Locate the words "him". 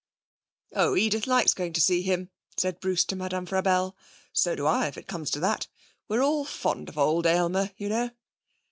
2.01-2.31